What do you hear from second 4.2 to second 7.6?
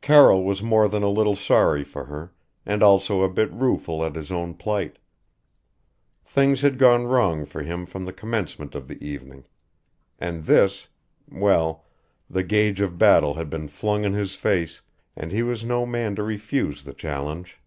own plight. Things had gone wrong for